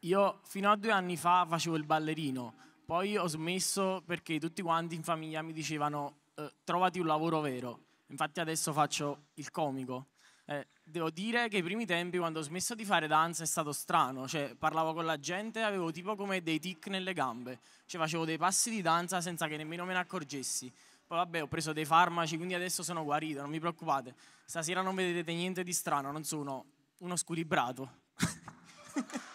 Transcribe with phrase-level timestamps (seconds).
[0.00, 2.54] Io fino a due anni fa facevo il ballerino,
[2.86, 7.80] poi ho smesso perché tutti quanti in famiglia mi dicevano eh, trovati un lavoro vero.
[8.06, 10.06] Infatti adesso faccio il comico.
[10.46, 13.72] Eh, devo dire che i primi tempi quando ho smesso di fare danza è stato
[13.72, 18.00] strano, cioè parlavo con la gente e avevo tipo come dei tic nelle gambe, cioè
[18.00, 20.72] facevo dei passi di danza senza che nemmeno me ne accorgessi.
[21.10, 24.14] Poi vabbè ho preso dei farmaci, quindi adesso sono guarito, non mi preoccupate.
[24.44, 26.66] Stasera non vedete niente di strano, non sono
[26.98, 28.02] uno squilibrato.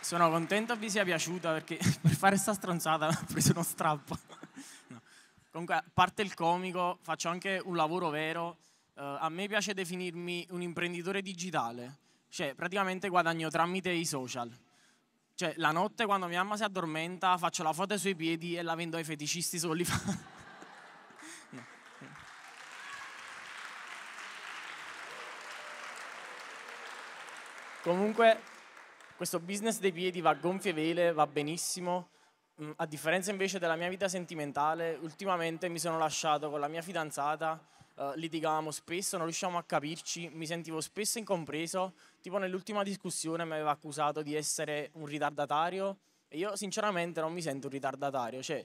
[0.00, 4.16] Sono contento vi sia piaciuta perché per fare sta stronzata ho preso uno strappo.
[4.86, 5.02] No.
[5.50, 8.56] Comunque, a parte il comico, faccio anche un lavoro vero.
[8.94, 11.98] Uh, a me piace definirmi un imprenditore digitale,
[12.28, 14.50] cioè praticamente guadagno tramite i social.
[15.34, 18.62] Cioè, la notte quando mia mamma si addormenta faccio la foto ai suoi piedi e
[18.62, 19.84] la vendo ai feticisti soli.
[21.50, 21.64] no.
[27.82, 28.40] Comunque,
[29.16, 32.08] questo business dei piedi va a gonfie vele, va benissimo.
[32.62, 36.80] Mm, a differenza invece della mia vita sentimentale, ultimamente mi sono lasciato con la mia
[36.80, 37.62] fidanzata,
[37.96, 43.52] uh, litigavamo spesso, non riuscivamo a capirci, mi sentivo spesso incompreso, tipo nell'ultima discussione mi
[43.52, 48.64] aveva accusato di essere un ritardatario e io sinceramente non mi sento un ritardatario, cioè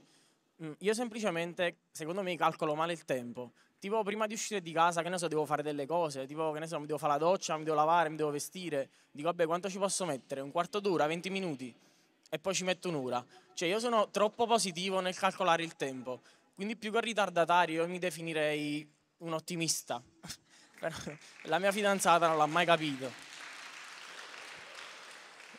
[0.64, 3.52] mm, io semplicemente, secondo me, calcolo male il tempo.
[3.80, 6.60] Tipo prima di uscire di casa, che ne so, devo fare delle cose, tipo che
[6.60, 9.45] ne so, mi devo fare la doccia, mi devo lavare, mi devo vestire, dico vabbè
[9.48, 10.42] quanto ci posso mettere?
[10.42, 11.73] Un quarto d'ora, 20 minuti?
[12.30, 13.26] E poi ci metto un'ora.
[13.54, 16.22] Cioè io sono troppo positivo nel calcolare il tempo,
[16.54, 18.88] quindi più che ritardatario io mi definirei
[19.22, 20.02] un ottimista.
[21.44, 23.30] La mia fidanzata non l'ha mai capito.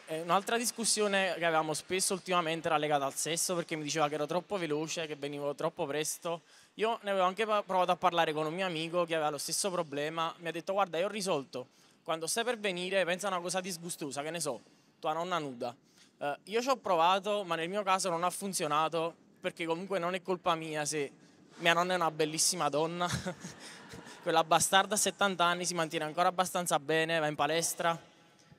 [0.07, 4.15] E un'altra discussione che avevamo spesso ultimamente era legata al sesso perché mi diceva che
[4.15, 6.43] ero troppo veloce, che venivo troppo presto
[6.77, 9.71] io ne avevo anche provato a parlare con un mio amico che aveva lo stesso
[9.71, 11.69] problema, mi ha detto guarda io ho risolto,
[12.03, 14.61] quando stai per venire pensa a una cosa disgustosa, che ne so,
[14.99, 15.77] tua nonna nuda.
[16.17, 20.15] Uh, io ci ho provato ma nel mio caso non ha funzionato perché comunque non
[20.15, 21.11] è colpa mia se
[21.63, 23.09] mia nonna è una bellissima donna,
[24.23, 27.97] quella bastarda a 70 anni si mantiene ancora abbastanza bene, va in palestra.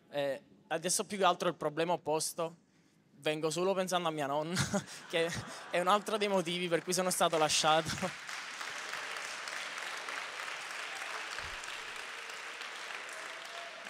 [0.09, 2.55] Eh, adesso più che altro il problema opposto
[3.17, 4.55] vengo solo pensando a mia nonna,
[5.11, 5.29] che
[5.69, 7.89] è un altro dei motivi per cui sono stato lasciato.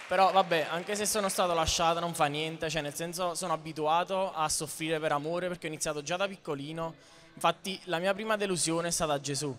[0.08, 4.32] Però vabbè, anche se sono stato lasciato non fa niente, cioè nel senso sono abituato
[4.34, 7.22] a soffrire per amore perché ho iniziato già da piccolino.
[7.34, 9.54] Infatti la mia prima delusione è stata Gesù,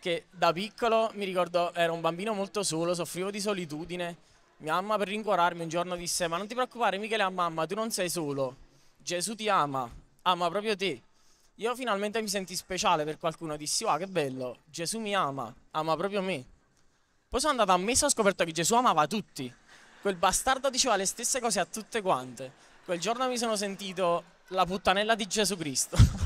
[0.00, 4.16] che da piccolo mi ricordo ero un bambino molto solo, soffrivo di solitudine.
[4.58, 7.74] Mia mamma per rincuorarmi un giorno disse "Ma non ti preoccupare Michele, a mamma, tu
[7.74, 8.56] non sei solo".
[8.96, 9.88] Gesù ti ama,
[10.22, 11.00] ama proprio te.
[11.56, 15.96] Io finalmente mi senti speciale per qualcuno, dissi, wow, che bello, Gesù mi ama, ama
[15.96, 16.44] proprio me.
[17.28, 19.52] Poi sono andato a messa e ho scoperto che Gesù amava tutti.
[20.02, 22.52] Quel bastardo diceva le stesse cose a tutte quante.
[22.84, 25.96] Quel giorno mi sono sentito la puttanella di Gesù Cristo.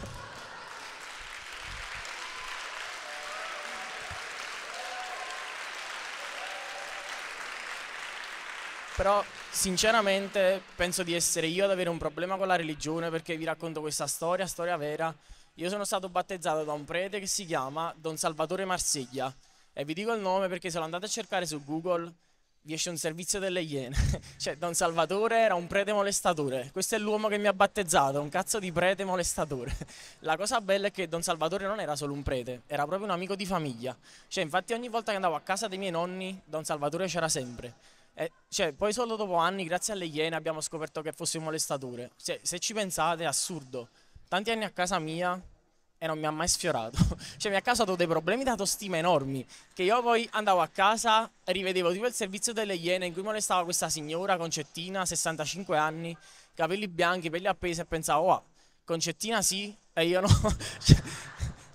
[9.00, 13.44] Però sinceramente penso di essere io ad avere un problema con la religione perché vi
[13.44, 15.10] racconto questa storia, storia vera.
[15.54, 19.34] Io sono stato battezzato da un prete che si chiama Don Salvatore Marsiglia
[19.72, 22.12] e vi dico il nome perché se lo andate a cercare su Google
[22.60, 23.96] vi esce un servizio delle iene.
[24.36, 26.68] cioè Don Salvatore era un prete molestatore.
[26.70, 29.74] Questo è l'uomo che mi ha battezzato, un cazzo di prete molestatore.
[30.20, 33.14] La cosa bella è che Don Salvatore non era solo un prete, era proprio un
[33.14, 33.96] amico di famiglia.
[34.28, 37.72] Cioè infatti ogni volta che andavo a casa dei miei nonni, Don Salvatore c'era sempre.
[38.14, 42.10] Eh, cioè, poi solo dopo anni, grazie alle Iene, abbiamo scoperto che fosse un molestatore.
[42.16, 43.88] Cioè, se ci pensate, è assurdo.
[44.28, 45.40] Tanti anni a casa mia
[46.02, 46.96] e non mi ha mai sfiorato.
[47.36, 49.46] cioè, mi ha causato dei problemi di autostima enormi.
[49.74, 53.22] Che io poi andavo a casa e rivedevo tipo il servizio delle Iene in cui
[53.22, 56.16] molestava questa signora Concettina, 65 anni,
[56.54, 58.44] capelli bianchi, pelli appesi, e pensavo, oh,
[58.84, 60.28] Concettina sì, e io no.
[60.82, 61.02] cioè,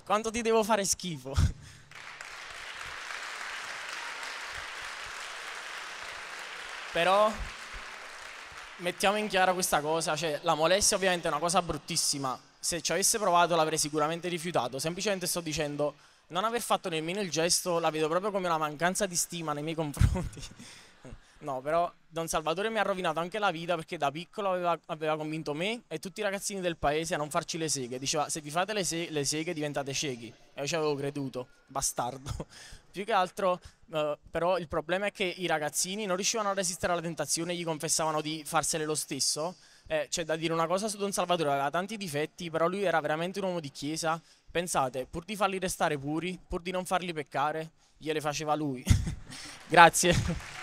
[0.03, 1.33] quanto ti devo fare schifo?
[6.95, 7.29] Però
[8.77, 12.93] mettiamo in chiaro questa cosa, cioè la molestia ovviamente è una cosa bruttissima, se ci
[12.93, 15.95] avesse provato l'avrei sicuramente rifiutato, semplicemente sto dicendo
[16.27, 19.61] non aver fatto nemmeno il gesto la vedo proprio come una mancanza di stima nei
[19.61, 20.41] miei confronti.
[21.45, 25.15] No, però Don Salvatore mi ha rovinato anche la vita perché da piccolo aveva, aveva,
[25.15, 27.99] convinto me e tutti i ragazzini del paese a non farci le seghe.
[27.99, 30.33] Diceva se vi fate le, se- le seghe diventate ciechi.
[30.55, 32.31] E io ci avevo creduto, bastardo.
[32.91, 36.93] Più che altro, uh, però, il problema è che i ragazzini non riuscivano a resistere
[36.93, 39.55] alla tentazione e gli confessavano di farsele lo stesso
[39.87, 42.99] Eh, c'è da dire una cosa su Don Salvatore, aveva tanti difetti, però lui era
[43.01, 44.19] veramente un uomo di chiesa.
[44.49, 48.83] Pensate, pur di farli restare puri, pur di non farli peccare, gliele faceva lui.
[49.69, 50.54] Grazie.